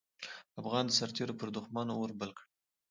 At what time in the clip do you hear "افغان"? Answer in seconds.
0.61-0.85